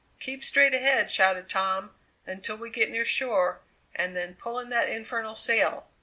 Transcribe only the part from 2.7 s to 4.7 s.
get near shore, and then pull in